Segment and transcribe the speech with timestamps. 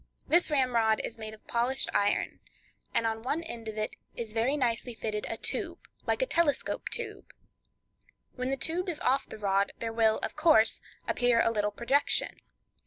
[0.27, 2.39] This ramrod is made of polished iron,
[2.91, 5.77] and on one end of it is very nicely fitted a tube,
[6.07, 7.31] like a telescope tube.
[8.33, 12.37] When the tube is off the rod, there will, of course, appear a little projection.